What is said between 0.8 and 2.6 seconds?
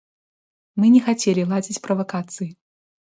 не хацелі ладзіць правакацыі.